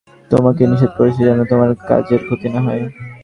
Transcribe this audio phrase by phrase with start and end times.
[0.31, 2.83] সে বলতে নিষেধ করেছে, যেন, তোমার কাজের ক্ষতি না হয়!